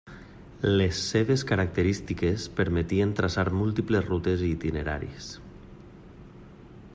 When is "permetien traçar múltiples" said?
2.61-4.09